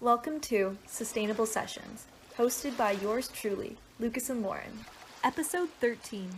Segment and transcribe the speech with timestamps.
[0.00, 2.06] Welcome to Sustainable Sessions,
[2.36, 4.84] hosted by yours truly, Lucas and Lauren.
[5.22, 6.28] Episode 13,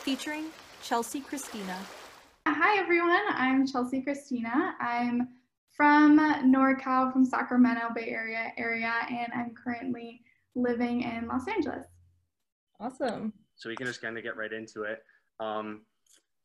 [0.00, 0.44] featuring
[0.82, 1.76] Chelsea Christina.
[2.46, 3.22] Hi, everyone.
[3.30, 4.74] I'm Chelsea Christina.
[4.78, 5.28] I'm
[5.74, 10.20] from NorCal, from Sacramento Bay Area area, and I'm currently
[10.54, 11.86] living in Los Angeles.
[12.78, 13.32] Awesome.
[13.56, 15.02] So we can just kind of get right into it.
[15.40, 15.82] Um,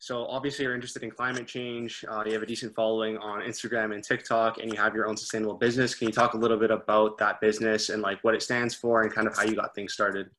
[0.03, 2.03] so obviously you're interested in climate change.
[2.09, 5.15] Uh, you have a decent following on Instagram and TikTok, and you have your own
[5.15, 5.95] sustainable business.
[5.95, 9.03] Can you talk a little bit about that business and like what it stands for
[9.03, 10.29] and kind of how you got things started?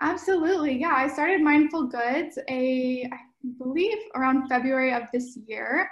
[0.00, 0.80] Absolutely.
[0.80, 3.18] Yeah, I started Mindful Goods a I
[3.58, 5.90] believe around February of this year.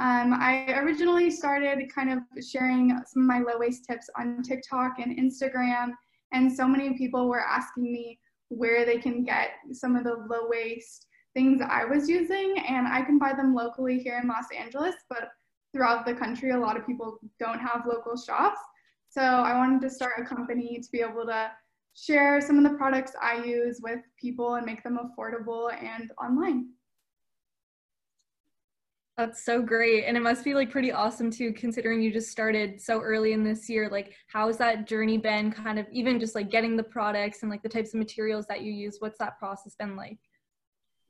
[0.00, 5.00] Um, I originally started kind of sharing some of my low waste tips on TikTok
[5.00, 5.90] and Instagram,
[6.32, 10.48] and so many people were asking me where they can get some of the low
[10.48, 11.07] waste
[11.38, 15.28] things I was using, and I can buy them locally here in Los Angeles, but
[15.72, 18.58] throughout the country, a lot of people don't have local shops.
[19.08, 21.52] So I wanted to start a company to be able to
[21.94, 26.70] share some of the products I use with people and make them affordable and online.
[29.16, 30.06] That's so great.
[30.06, 33.44] And it must be like pretty awesome too, considering you just started so early in
[33.44, 33.88] this year.
[33.88, 37.62] Like, how's that journey been kind of even just like getting the products and like
[37.62, 38.96] the types of materials that you use?
[38.98, 40.18] What's that process been like?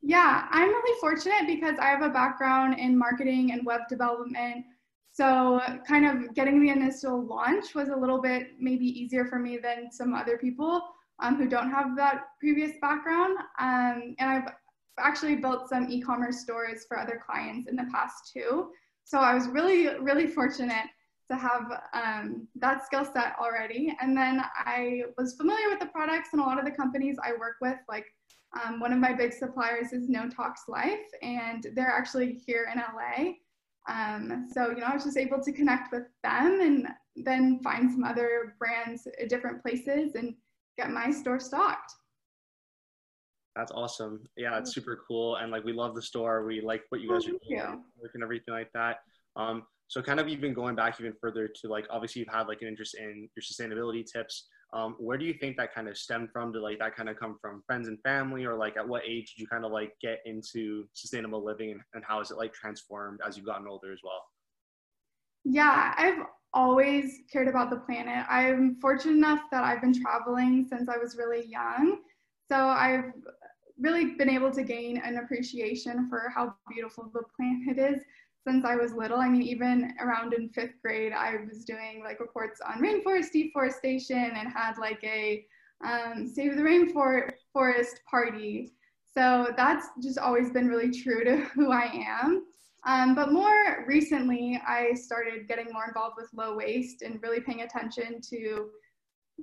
[0.01, 4.65] Yeah, I'm really fortunate because I have a background in marketing and web development.
[5.11, 9.57] So, kind of getting the initial launch was a little bit maybe easier for me
[9.57, 10.81] than some other people
[11.19, 13.37] um, who don't have that previous background.
[13.59, 14.53] Um, and I've
[14.97, 18.71] actually built some e-commerce stores for other clients in the past too.
[19.03, 20.85] So I was really, really fortunate
[21.29, 23.95] to have um, that skill set already.
[24.01, 27.31] And then I was familiar with the products and a lot of the companies I
[27.33, 28.05] work with, like
[28.57, 32.79] um, one of my big suppliers is No Tox Life, and they're actually here in
[32.79, 33.33] LA.
[33.87, 37.91] Um, so, you know, I was just able to connect with them and then find
[37.91, 40.35] some other brands at different places and
[40.77, 41.93] get my store stocked.
[43.55, 44.23] That's awesome.
[44.37, 45.35] Yeah, it's super cool.
[45.37, 46.45] And like, we love the store.
[46.45, 47.83] We like what you guys oh, are doing
[48.13, 48.97] and everything like that.
[49.35, 52.61] Um, so kind of even going back even further to like, obviously you've had like
[52.61, 54.47] an interest in your sustainability tips.
[54.71, 56.51] Um, where do you think that kind of stemmed from?
[56.51, 59.33] Did like that kind of come from friends and family or like at what age
[59.33, 62.53] did you kind of like get into sustainable living and, and how has it like
[62.53, 64.23] transformed as you've gotten older as well?
[65.43, 66.19] Yeah, I've
[66.53, 68.25] always cared about the planet.
[68.29, 71.99] I'm fortunate enough that I've been traveling since I was really young.
[72.47, 73.13] So I've
[73.79, 78.03] really been able to gain an appreciation for how beautiful the planet is
[78.49, 79.19] since I was little.
[79.19, 84.17] I mean, even around in fifth grade, I was doing like reports on rainforest deforestation
[84.17, 85.45] and had like a
[85.85, 88.73] um, Save the Rainforest party.
[89.13, 92.45] So that's just always been really true to who I am.
[92.85, 97.61] Um, but more recently, I started getting more involved with low waste and really paying
[97.61, 98.69] attention to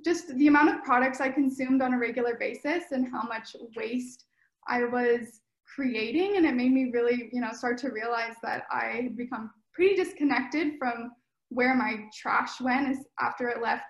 [0.03, 4.25] just the amount of products I consumed on a regular basis and how much waste
[4.67, 5.39] I was
[5.77, 6.37] creating.
[6.37, 9.95] And it made me really, you know, start to realize that I had become pretty
[9.95, 11.11] disconnected from
[11.49, 13.85] where my trash went is after it left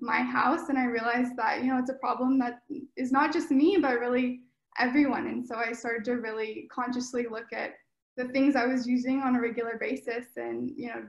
[0.00, 0.68] my house.
[0.68, 2.60] And I realized that, you know, it's a problem that
[2.98, 4.40] is not just me, but really
[4.78, 5.28] everyone.
[5.28, 7.70] And so I started to really consciously look at
[8.18, 11.04] the things I was using on a regular basis and, you know,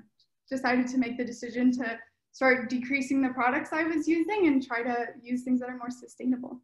[0.50, 2.00] decided to make the decision to
[2.31, 5.91] start decreasing the products I was using and try to use things that are more
[5.91, 6.62] sustainable.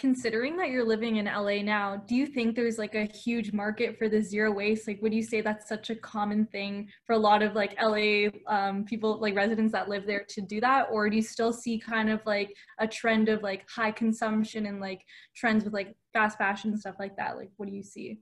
[0.00, 3.98] Considering that you're living in LA now, do you think there's like a huge market
[3.98, 4.88] for the zero waste?
[4.88, 8.30] Like, would you say that's such a common thing for a lot of like LA
[8.46, 10.88] um, people, like residents that live there to do that?
[10.90, 14.80] Or do you still see kind of like a trend of like high consumption and
[14.80, 15.04] like
[15.36, 17.36] trends with like fast fashion and stuff like that?
[17.36, 18.20] Like, what do you see?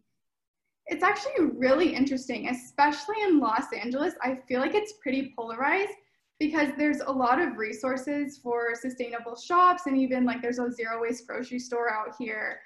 [0.86, 4.14] It's actually really interesting, especially in Los Angeles.
[4.20, 5.92] I feel like it's pretty polarized
[6.38, 11.02] because there's a lot of resources for sustainable shops and even like there's a zero
[11.02, 12.60] waste grocery store out here.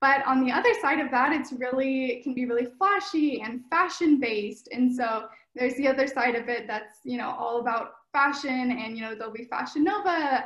[0.00, 3.62] But on the other side of that, it's really, it can be really flashy and
[3.70, 4.68] fashion based.
[4.70, 5.24] And so
[5.54, 9.14] there's the other side of it that's, you know, all about fashion and, you know,
[9.14, 10.44] there'll be Fashion Nova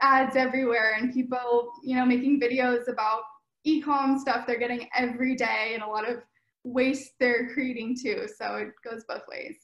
[0.00, 3.22] ads everywhere and people, you know, making videos about
[3.64, 6.18] e-com stuff they're getting every day and a lot of
[6.62, 8.26] waste they're creating too.
[8.38, 9.56] So it goes both ways.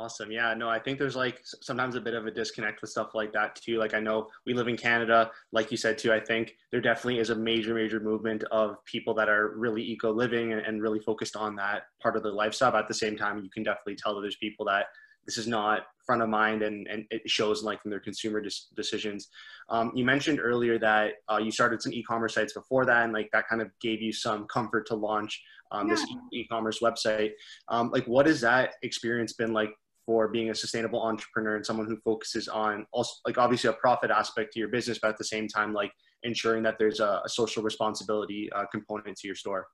[0.00, 0.32] Awesome.
[0.32, 3.34] Yeah, no, I think there's like sometimes a bit of a disconnect with stuff like
[3.34, 3.78] that too.
[3.78, 7.18] Like I know we live in Canada, like you said too, I think there definitely
[7.18, 11.36] is a major, major movement of people that are really eco living and, really focused
[11.36, 12.72] on that part of their lifestyle.
[12.72, 14.86] But at the same time, you can definitely tell that there's people that
[15.26, 18.42] this is not front of mind and, and it shows like in their consumer
[18.74, 19.28] decisions.
[19.68, 23.28] Um, you mentioned earlier that uh, you started some e-commerce sites before that and like
[23.32, 25.42] that kind of gave you some comfort to launch
[25.72, 25.94] um, yeah.
[25.94, 27.32] this e-commerce website.
[27.68, 29.70] Um, like, what has that experience been like
[30.06, 34.10] for being a sustainable entrepreneur and someone who focuses on also like obviously a profit
[34.10, 35.92] aspect to your business, but at the same time, like
[36.22, 39.66] ensuring that there's a, a social responsibility uh, component to your store?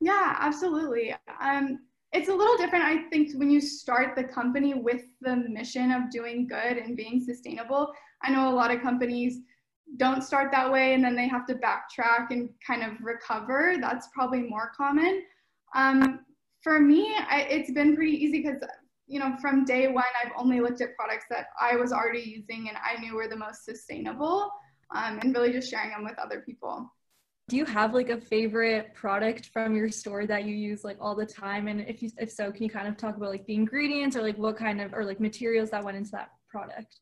[0.00, 1.14] Yeah, absolutely.
[1.40, 1.78] Um,
[2.12, 6.10] it's a little different, I think, when you start the company with the mission of
[6.10, 7.92] doing good and being sustainable.
[8.22, 9.38] I know a lot of companies
[9.96, 13.76] don't start that way and then they have to backtrack and kind of recover.
[13.80, 15.22] That's probably more common.
[15.74, 16.20] Um,
[16.62, 18.62] for me, I, it's been pretty easy because,
[19.12, 22.70] you know, from day one, I've only looked at products that I was already using
[22.70, 24.50] and I knew were the most sustainable
[24.94, 26.90] um, and really just sharing them with other people.
[27.48, 31.14] Do you have like a favorite product from your store that you use like all
[31.14, 31.68] the time?
[31.68, 34.22] And if you, if so, can you kind of talk about like the ingredients or
[34.22, 37.00] like what kind of, or like materials that went into that product?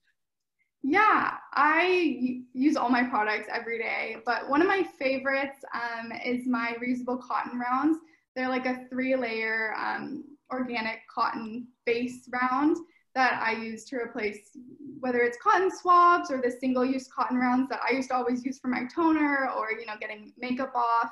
[0.83, 6.45] Yeah, I use all my products every day, but one of my favorites um, is
[6.49, 7.99] my reusable cotton rounds.
[8.35, 12.76] They're like a three layer um, organic cotton base round
[13.14, 14.50] that I use to replace
[15.00, 18.44] whether it's cotton swabs or the single use cotton rounds that I used to always
[18.44, 21.11] use for my toner or, you know, getting makeup off.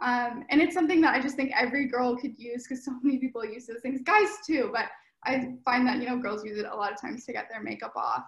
[0.00, 3.18] Um, and it's something that I just think every girl could use because so many
[3.18, 4.86] people use those things, guys too, but
[5.24, 7.62] I find that, you know, girls use it a lot of times to get their
[7.62, 8.24] makeup off.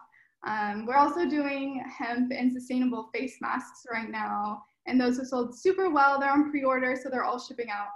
[0.47, 5.59] Um, we're also doing hemp and sustainable face masks right now, and those have sold
[5.59, 6.21] super well.
[6.21, 7.89] They're on pre-order, so they're all shipping out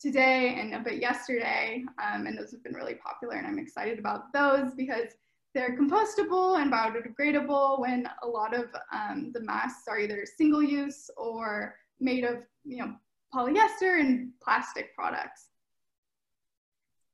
[0.00, 3.98] today and a bit yesterday, um, and those have been really popular, and I'm excited
[3.98, 5.12] about those because
[5.54, 11.10] they're compostable and biodegradable when a lot of um, the masks are either single use
[11.16, 12.94] or made of you know
[13.34, 15.48] polyester and plastic products.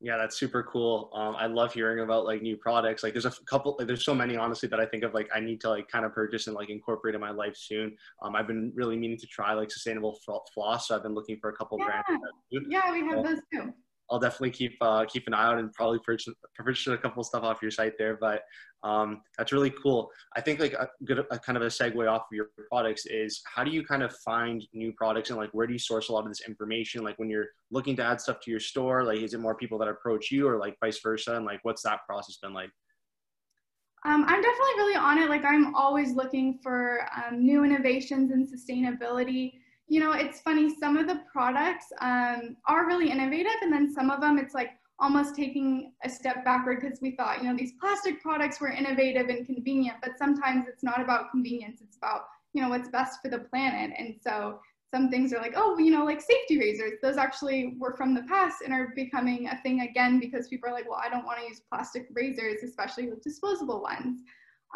[0.05, 1.11] Yeah, that's super cool.
[1.15, 3.03] Um, I love hearing about like new products.
[3.03, 5.41] Like there's a couple, like, there's so many honestly that I think of like I
[5.41, 7.97] need to like kind of purchase and like incorporate in my life soon.
[8.23, 10.21] Um, I've been really meaning to try like sustainable
[10.53, 12.03] floss, so I've been looking for a couple yeah.
[12.07, 12.23] brands.
[12.69, 13.73] Yeah, we have those too.
[14.11, 17.27] I'll definitely keep uh, keep an eye out and probably purchase, purchase a couple of
[17.27, 18.19] stuff off your site there.
[18.21, 18.43] But
[18.83, 20.11] um, that's really cool.
[20.37, 23.43] I think like a good a kind of a segue off of your products is
[23.47, 26.13] how do you kind of find new products and like where do you source a
[26.13, 27.03] lot of this information?
[27.03, 29.79] Like when you're looking to add stuff to your store, like is it more people
[29.79, 31.37] that approach you or like vice versa?
[31.37, 32.71] And like what's that process been like?
[34.07, 35.31] Um, I'm definitely really on it.
[35.31, 39.55] Like I'm always looking for um, new innovations and sustainability
[39.89, 44.11] you know, it's funny, some of the products um, are really innovative, and then some
[44.11, 47.73] of them it's like almost taking a step backward because we thought, you know, these
[47.81, 52.23] plastic products were innovative and convenient, but sometimes it's not about convenience, it's about,
[52.53, 53.93] you know, what's best for the planet.
[53.99, 54.61] And so
[54.95, 58.23] some things are like, oh, you know, like safety razors, those actually were from the
[58.23, 61.41] past and are becoming a thing again because people are like, well, I don't want
[61.41, 64.21] to use plastic razors, especially with disposable ones.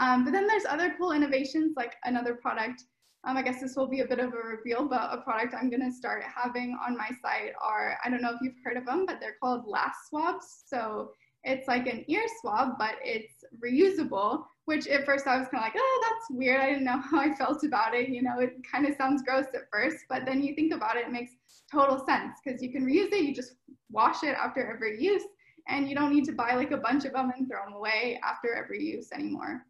[0.01, 2.83] Um, but then there's other cool innovations, like another product
[3.25, 5.71] um, I guess this will be a bit of a reveal, but a product I'm
[5.71, 8.87] going to start having on my site are, I don't know if you've heard of
[8.87, 10.63] them, but they're called LastSwabs.
[10.67, 11.11] So
[11.45, 15.67] it's like an ear swab, but it's reusable, which at first I was kind of
[15.67, 16.61] like, oh, that's weird.
[16.61, 18.09] I didn't know how I felt about it.
[18.09, 21.07] You know, it kind of sounds gross at first, but then you think about it,
[21.07, 21.33] it makes
[21.73, 23.25] total sense because you can reuse it.
[23.25, 23.55] You just
[23.91, 25.23] wash it after every use
[25.69, 28.19] and you don't need to buy like a bunch of them and throw them away
[28.25, 29.67] after every use anymore.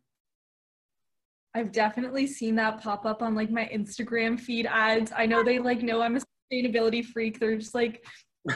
[1.59, 5.13] I've definitely seen that pop up on like my Instagram feed ads.
[5.17, 6.21] I know they like know I'm a
[6.53, 7.41] sustainability freak.
[7.41, 8.07] They're just like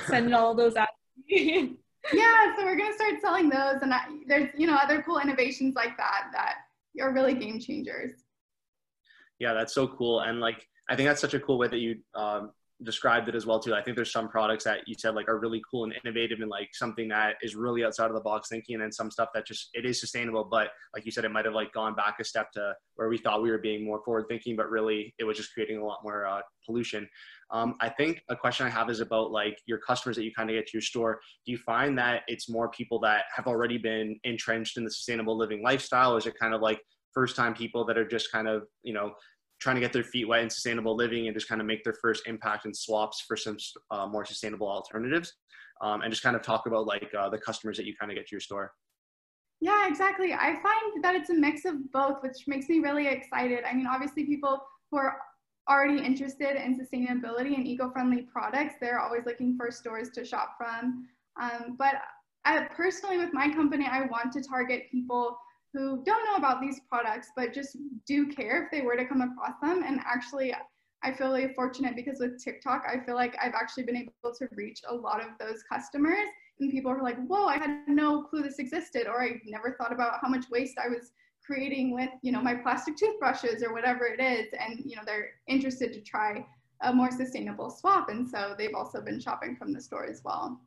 [0.07, 0.91] sending all those ads.
[1.27, 1.67] yeah,
[2.57, 5.97] so we're gonna start selling those, and I, there's you know other cool innovations like
[5.97, 6.55] that that
[7.01, 8.13] are really game changers.
[9.41, 11.99] Yeah, that's so cool, and like I think that's such a cool way that you
[12.15, 12.53] um,
[12.85, 13.75] described it as well too.
[13.75, 16.51] I think there's some products that you said like are really cool and innovative and
[16.51, 19.47] like something that is really outside of the box thinking, and then some stuff that
[19.47, 22.25] just it is sustainable, but like you said, it might have like gone back a
[22.25, 25.37] step to where we thought we were being more forward thinking, but really it was
[25.37, 27.09] just creating a lot more uh, pollution.
[27.51, 30.49] Um, I think a question I have is about like your customers that you kind
[30.49, 31.21] of get to your store.
[31.45, 35.37] Do you find that it's more people that have already been entrenched in the sustainable
[35.37, 36.81] living lifestyle, or is it kind of like
[37.13, 39.13] first time people that are just kind of you know
[39.63, 41.95] trying to get their feet wet in sustainable living and just kind of make their
[41.95, 43.57] first impact and swaps for some
[43.91, 45.35] uh, more sustainable alternatives
[45.83, 48.17] um, and just kind of talk about like uh, the customers that you kind of
[48.17, 48.73] get to your store.
[49.61, 50.33] Yeah exactly.
[50.33, 53.61] I find that it's a mix of both which makes me really excited.
[53.65, 55.17] I mean obviously people who are
[55.71, 61.07] already interested in sustainability and eco-friendly products they're always looking for stores to shop from.
[61.41, 61.95] Um, but
[62.45, 65.39] I, personally with my company i want to target people
[65.73, 67.77] who don't know about these products, but just
[68.07, 69.83] do care if they were to come across them.
[69.87, 70.55] And actually,
[71.03, 74.49] I feel really fortunate because with TikTok, I feel like I've actually been able to
[74.53, 76.27] reach a lot of those customers.
[76.61, 79.93] And people are like, whoa, I had no clue this existed, or I never thought
[79.93, 81.13] about how much waste I was
[81.45, 84.53] creating with, you know, my plastic toothbrushes or whatever it is.
[84.59, 86.47] And, you know, they're interested to try
[86.83, 88.11] a more sustainable swap.
[88.11, 90.61] And so they've also been shopping from the store as well.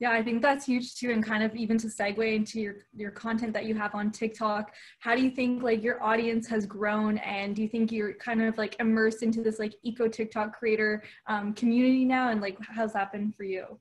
[0.00, 1.10] Yeah, I think that's huge too.
[1.10, 4.74] And kind of even to segue into your, your content that you have on TikTok,
[4.98, 7.18] how do you think like your audience has grown?
[7.18, 11.02] And do you think you're kind of like immersed into this like eco TikTok creator
[11.26, 12.30] um, community now?
[12.30, 13.78] And like, how's that been for you?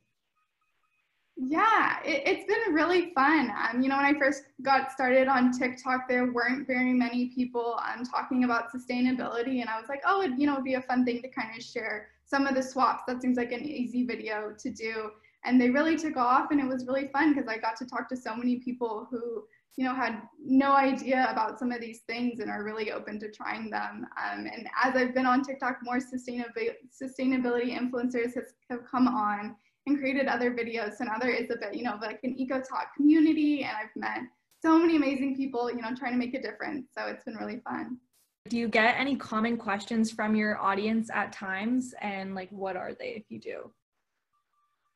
[1.38, 3.50] Yeah, it, has been really fun.
[3.52, 7.80] Um, you know, when I first got started on TikTok, there weren't very many people
[7.82, 9.62] um, talking about sustainability.
[9.62, 11.56] And I was like, oh, it, you know, it'd be a fun thing to kind
[11.56, 13.04] of share some of the swaps.
[13.08, 15.12] That seems like an easy video to do
[15.46, 18.10] and they really took off and it was really fun because i got to talk
[18.10, 19.44] to so many people who
[19.78, 23.32] you know had no idea about some of these things and are really open to
[23.32, 24.06] trying them.
[24.22, 29.56] Um, and as i've been on tiktok more sustainability sustainability influencers has, have come on
[29.88, 32.60] and created other videos so now there is a bit you know like an eco
[32.60, 33.64] talk community.
[33.64, 34.24] And i've met
[34.62, 36.88] so many amazing people you know trying to make a difference.
[36.98, 37.98] So it's been really fun.
[38.50, 41.94] Do you get any common questions from your audience at times?
[42.02, 43.72] And like what are they if you do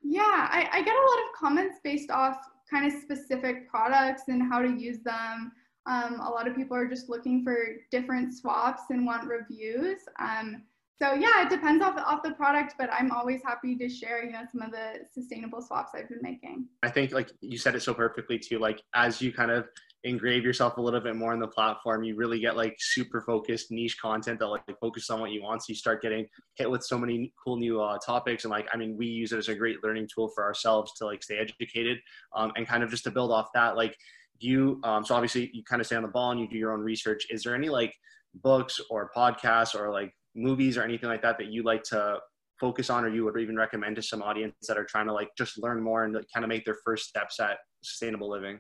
[0.03, 2.37] yeah, I, I get a lot of comments based off
[2.69, 5.51] kind of specific products and how to use them.
[5.85, 7.57] Um, a lot of people are just looking for
[7.91, 9.99] different swaps and want reviews.
[10.19, 10.63] Um,
[11.01, 14.23] so yeah, it depends off the, off the product, but I'm always happy to share,
[14.23, 16.67] you know, some of the sustainable swaps I've been making.
[16.83, 18.59] I think like you said it so perfectly too.
[18.59, 19.67] Like as you kind of
[20.03, 23.71] engrave yourself a little bit more on the platform, you really get like super focused
[23.71, 25.61] niche content that like focus on what you want.
[25.61, 28.43] So you start getting hit with so many cool new uh, topics.
[28.43, 31.05] And like, I mean, we use it as a great learning tool for ourselves to
[31.05, 31.99] like stay educated
[32.35, 33.77] um, and kind of just to build off that.
[33.77, 33.95] Like
[34.39, 36.73] you, um, so obviously you kind of stay on the ball and you do your
[36.73, 37.25] own research.
[37.29, 37.93] Is there any like
[38.35, 42.17] books or podcasts or like movies or anything like that that you like to
[42.59, 45.29] focus on or you would even recommend to some audience that are trying to like
[45.37, 48.59] just learn more and like, kind of make their first steps at sustainable living?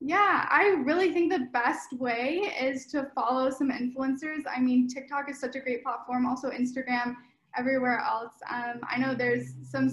[0.00, 4.42] Yeah, I really think the best way is to follow some influencers.
[4.54, 7.14] I mean, TikTok is such a great platform, also Instagram,
[7.56, 8.32] everywhere else.
[8.50, 9.90] Um, I know there's some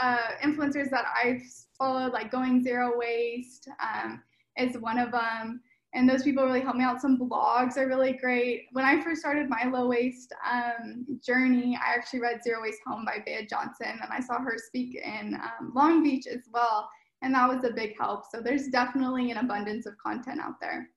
[0.00, 1.42] uh, influencers that I've
[1.76, 4.22] followed, like Going Zero Waste um,
[4.56, 5.60] is one of them.
[5.94, 7.02] And those people really help me out.
[7.02, 8.68] Some blogs are really great.
[8.72, 13.04] When I first started my low waste um, journey, I actually read Zero Waste Home
[13.04, 16.88] by Bea Johnson, and I saw her speak in um, Long Beach as well
[17.22, 18.24] and that was a big help.
[18.30, 20.90] So there's definitely an abundance of content out there.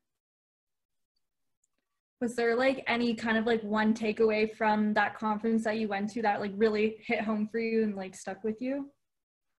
[2.21, 6.09] Was there like any kind of like one takeaway from that conference that you went
[6.11, 8.89] to that like really hit home for you and like stuck with you?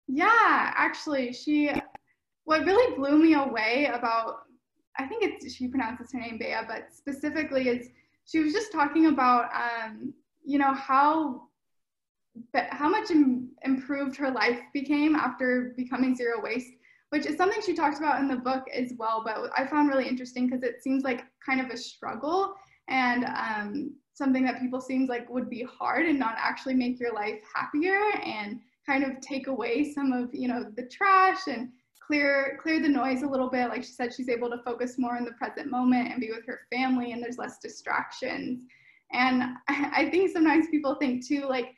[0.08, 1.72] Yeah, actually, she,
[2.46, 4.38] what really blew me away about,
[4.98, 7.90] I think it's, she pronounces her name Bea, but specifically is
[8.26, 11.50] she was just talking about, um, you know, how
[12.54, 16.72] but how much Im- improved her life became after becoming zero waste,
[17.10, 19.22] which is something she talks about in the book as well.
[19.24, 22.56] But I found really interesting because it seems like kind of a struggle
[22.88, 27.14] and um, something that people seems like would be hard and not actually make your
[27.14, 31.70] life happier and kind of take away some of you know the trash and
[32.06, 35.18] clear clear the noise a little bit like she said she's able to focus more
[35.18, 38.64] in the present moment and be with her family and there's less distractions
[39.12, 41.74] and i think sometimes people think too like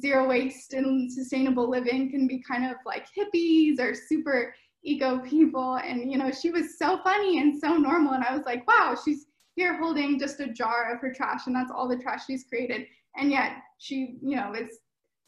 [0.00, 4.54] zero waste and sustainable living can be kind of like hippies or super
[4.84, 5.76] eco people.
[5.76, 8.12] And, you know, she was so funny and so normal.
[8.12, 11.54] And I was like, wow, she's here holding just a jar of her trash and
[11.56, 12.86] that's all the trash she's created.
[13.16, 14.78] And yet she, you know, is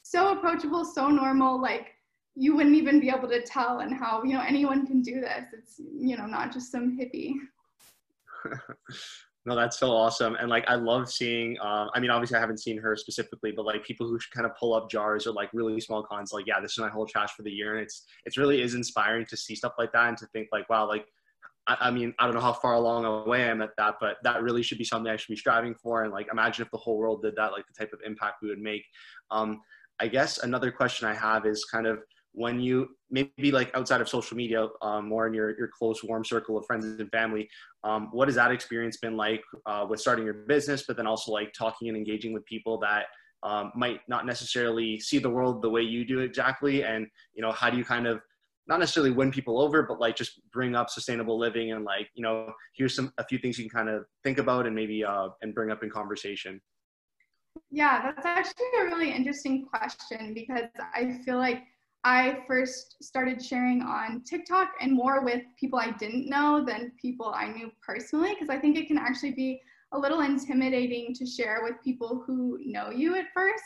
[0.03, 1.61] so approachable, so normal.
[1.61, 1.89] Like
[2.35, 5.47] you wouldn't even be able to tell and how, you know, anyone can do this.
[5.53, 7.35] It's, you know, not just some hippie.
[9.47, 10.35] No, that's so awesome.
[10.35, 13.65] And like, I love seeing, uh, I mean, obviously I haven't seen her specifically, but
[13.65, 16.61] like people who kind of pull up jars or like really small cons, like, yeah,
[16.61, 17.73] this is my whole trash for the year.
[17.73, 20.69] And it's, it's really is inspiring to see stuff like that and to think like,
[20.69, 21.07] wow, like,
[21.67, 24.43] I, I mean, I don't know how far along away I'm at that, but that
[24.43, 26.05] really should be something I should be striving for.
[26.05, 28.51] And like, imagine if the whole world did that, like the type of impact we
[28.51, 28.85] would make.
[29.31, 29.63] Um,
[29.99, 32.01] I guess another question I have is kind of,
[32.33, 36.25] when you maybe like outside of social media um, more in your, your close warm
[36.25, 37.49] circle of friends and family
[37.83, 41.33] um, what has that experience been like uh, with starting your business but then also
[41.33, 43.07] like talking and engaging with people that
[43.43, 46.85] um, might not necessarily see the world the way you do exactly?
[46.85, 48.21] And you know how do you kind of
[48.67, 52.23] not necessarily win people over but like just bring up sustainable living and like you
[52.23, 55.29] know here's some a few things you can kind of think about and maybe uh,
[55.43, 56.61] and bring up in conversation?
[57.71, 61.65] Yeah that's actually a really interesting question because i feel like
[62.05, 67.33] I first started sharing on TikTok and more with people I didn't know than people
[67.35, 69.61] I knew personally, because I think it can actually be
[69.93, 73.65] a little intimidating to share with people who know you at first.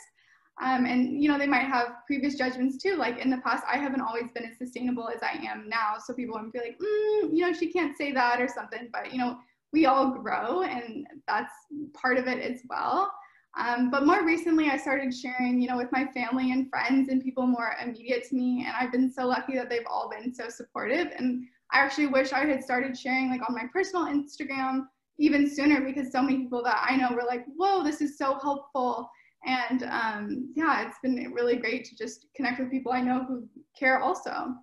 [0.61, 2.95] Um, and you know they might have previous judgments too.
[2.95, 6.13] Like in the past, I haven't always been as sustainable as I am now, so
[6.13, 8.89] people would be like, mm, you know, she can't say that or something.
[8.91, 9.37] But you know,
[9.73, 11.51] we all grow, and that's
[11.93, 13.11] part of it as well.
[13.57, 17.23] Um, but more recently, I started sharing, you know, with my family and friends and
[17.23, 18.65] people more immediate to me.
[18.67, 21.07] And I've been so lucky that they've all been so supportive.
[21.17, 25.81] And I actually wish I had started sharing like on my personal Instagram even sooner
[25.81, 29.09] because so many people that I know were like, whoa, this is so helpful.
[29.45, 33.47] And um, yeah, it's been really great to just connect with people I know who
[33.77, 34.55] care also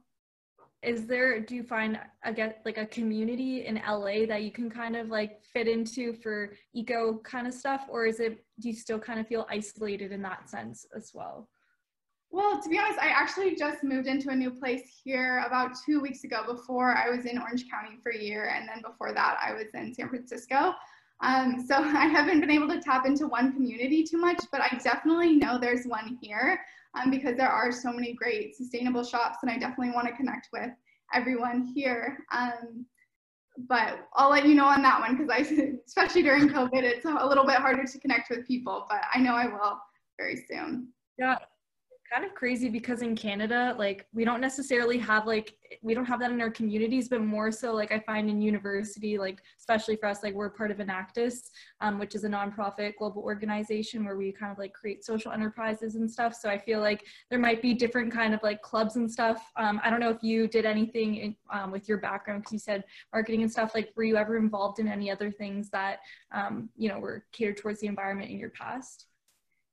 [0.83, 4.69] is there do you find I guess like a community in LA that you can
[4.69, 8.75] kind of like fit into for eco kind of stuff or is it do you
[8.75, 11.49] still kind of feel isolated in that sense as well?
[12.33, 16.01] Well, to be honest, I actually just moved into a new place here about two
[16.01, 16.43] weeks ago.
[16.47, 19.67] Before I was in Orange County for a year, and then before that, I was
[19.75, 20.73] in San Francisco.
[21.23, 24.81] Um, so I haven't been able to tap into one community too much, but I
[24.83, 26.59] definitely know there's one here
[26.95, 30.49] um, because there are so many great sustainable shops and I definitely want to connect
[30.53, 30.71] with
[31.15, 32.19] everyone here.
[32.33, 32.87] Um,
[33.69, 37.27] but I'll let you know on that one because I, especially during COVID, it's a
[37.27, 39.79] little bit harder to connect with people, but I know I will
[40.19, 40.89] very soon.
[41.19, 41.37] Yeah,
[42.13, 46.21] kind of crazy because in Canada, like we don't necessarily have like we don't have
[46.21, 50.07] that in our communities, but more so like I find in university, like especially for
[50.07, 51.51] us, like we're part of Enactus,
[51.81, 55.95] um, which is a nonprofit global organization where we kind of like create social enterprises
[55.95, 56.35] and stuff.
[56.35, 59.51] So I feel like there might be different kind of like clubs and stuff.
[59.57, 62.59] Um, I don't know if you did anything in, um, with your background because you
[62.59, 63.73] said marketing and stuff.
[63.75, 66.01] Like, were you ever involved in any other things that
[66.33, 69.07] um, you know were catered towards the environment in your past?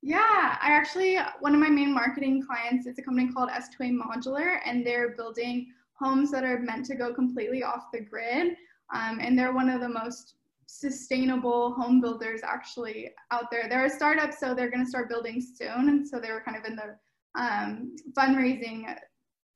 [0.01, 4.59] Yeah, I actually, one of my main marketing clients is a company called S2A Modular,
[4.65, 8.55] and they're building homes that are meant to go completely off the grid.
[8.93, 10.35] Um, and they're one of the most
[10.67, 13.67] sustainable home builders actually out there.
[13.67, 15.89] They're a startup, so they're going to start building soon.
[15.89, 16.95] And so they were kind of in the
[17.39, 18.95] um, fundraising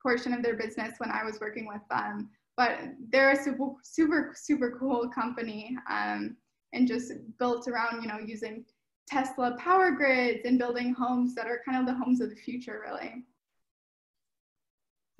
[0.02, 2.30] portion of their business when I was working with them.
[2.58, 6.36] But they're a super, super, super cool company um,
[6.74, 8.66] and just built around, you know, using
[9.08, 12.82] Tesla power grids and building homes that are kind of the homes of the future,
[12.86, 13.26] really.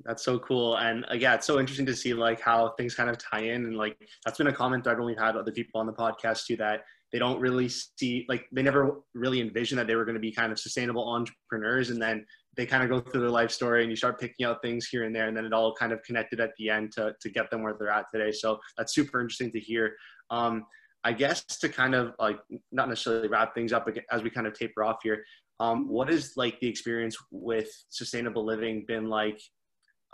[0.04, 0.76] That's so cool.
[0.76, 3.64] And uh, yeah, it's so interesting to see like how things kind of tie in.
[3.64, 6.46] And like, that's been a comment thread when we've had other people on the podcast
[6.46, 10.16] too, that they don't really see, like they never really envisioned that they were going
[10.16, 11.90] to be kind of sustainable entrepreneurs.
[11.90, 14.60] And then they kind of go through their life story and you start picking out
[14.60, 15.26] things here and there.
[15.26, 17.74] And then it all kind of connected at the end to, to get them where
[17.78, 18.30] they're at today.
[18.30, 19.94] So that's super interesting to hear.
[20.30, 20.66] Um,
[21.04, 22.38] I guess to kind of like
[22.72, 25.24] not necessarily wrap things up as we kind of taper off here,
[25.60, 29.40] um, what is like the experience with sustainable living been like?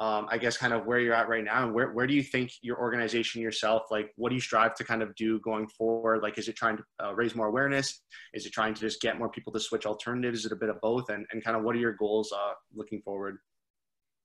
[0.01, 2.23] Um, I guess kind of where you're at right now, and where where do you
[2.23, 4.11] think your organization yourself like?
[4.17, 6.23] What do you strive to kind of do going forward?
[6.23, 8.01] Like, is it trying to uh, raise more awareness?
[8.33, 10.41] Is it trying to just get more people to switch alternatives?
[10.41, 11.11] Is it a bit of both?
[11.11, 13.37] And and kind of what are your goals uh, looking forward?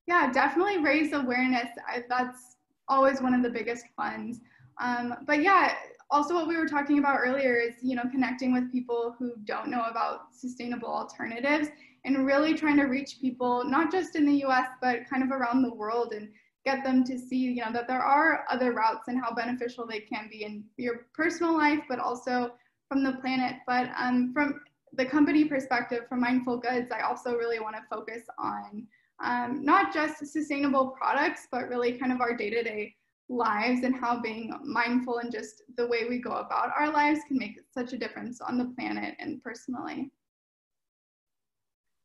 [0.07, 1.67] Yeah, definitely raise awareness.
[1.85, 2.55] I, that's
[2.87, 4.39] always one of the biggest funds.
[4.81, 5.73] Um, but yeah,
[6.11, 9.69] also what we were talking about earlier is you know connecting with people who don't
[9.69, 11.69] know about sustainable alternatives
[12.05, 15.61] and really trying to reach people not just in the US but kind of around
[15.61, 16.29] the world and
[16.63, 19.99] get them to see you know that there are other routes and how beneficial they
[19.99, 22.53] can be in your personal life but also
[22.87, 23.55] from the planet.
[23.65, 24.61] But um, from
[24.97, 28.85] the company perspective from mindful goods i also really want to focus on
[29.23, 32.95] um, not just sustainable products but really kind of our day-to-day
[33.29, 37.37] lives and how being mindful and just the way we go about our lives can
[37.37, 40.11] make such a difference on the planet and personally.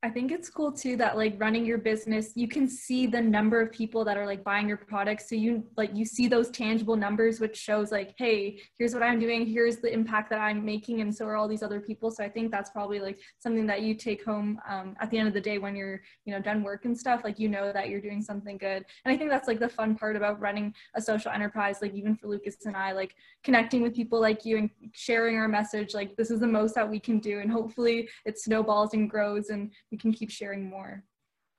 [0.02, 3.60] I think it's cool too that like running your business, you can see the number
[3.60, 5.28] of people that are like buying your products.
[5.28, 9.20] So you like you see those tangible numbers, which shows like, hey, here's what I'm
[9.20, 12.10] doing, here's the impact that I'm making, and so are all these other people.
[12.10, 15.28] So I think that's probably like something that you take home um, at the end
[15.28, 17.20] of the day when you're you know done work and stuff.
[17.22, 18.86] Like you know that you're doing something good.
[19.04, 21.80] And I think that's like the fun part about running a social enterprise.
[21.82, 25.48] Like even for Lucas and I, like connecting with people like you and sharing our
[25.48, 25.92] message.
[25.92, 29.50] Like this is the most that we can do, and hopefully it snowballs and grows
[29.50, 31.04] and we can keep sharing more.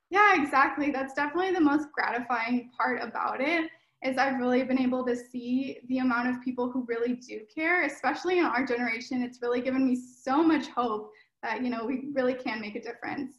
[0.10, 0.92] Yeah, exactly.
[0.92, 3.70] That's definitely the most gratifying part about it
[4.04, 7.86] is I've really been able to see the amount of people who really do care,
[7.86, 9.22] especially in our generation.
[9.22, 11.12] It's really given me so much hope
[11.44, 13.34] that, you know, we really can make a difference.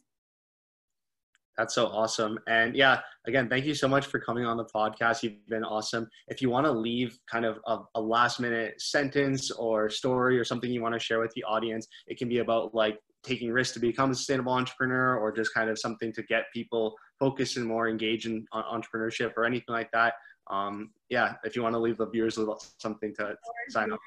[1.57, 2.39] That's so awesome.
[2.47, 5.21] And yeah, again, thank you so much for coming on the podcast.
[5.21, 6.07] You've been awesome.
[6.27, 10.43] If you want to leave kind of a, a, last minute sentence or story or
[10.43, 13.73] something you want to share with the audience, it can be about like taking risks
[13.73, 17.65] to become a sustainable entrepreneur or just kind of something to get people focused and
[17.65, 20.13] more engaged in entrepreneurship or anything like that.
[20.49, 23.35] Um, yeah, if you want to leave the viewers with something to
[23.69, 23.99] sign up.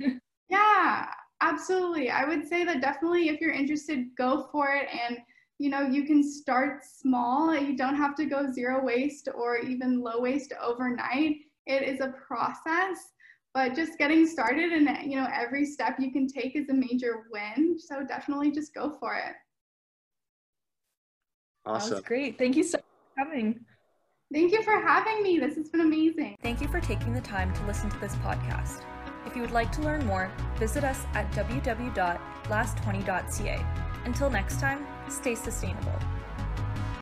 [0.50, 1.06] Yeah,
[1.40, 2.10] absolutely.
[2.10, 4.88] I would say that definitely if you're interested, go for it.
[4.92, 5.18] And,
[5.58, 7.56] you know, you can start small.
[7.56, 11.36] You don't have to go zero waste or even low waste overnight.
[11.66, 12.98] It is a process
[13.54, 17.22] but just getting started and you know every step you can take is a major
[17.32, 17.78] win.
[17.78, 19.34] So definitely just go for it.
[21.64, 21.90] Awesome.
[21.90, 22.36] That was great.
[22.36, 22.84] Thank you so much
[23.16, 23.60] for coming.
[24.32, 25.38] Thank you for having me.
[25.38, 26.36] This has been amazing.
[26.42, 28.82] Thank you for taking the time to listen to this podcast.
[29.26, 33.66] If you would like to learn more, visit us at www.last20.ca.
[34.04, 35.98] Until next time, stay sustainable.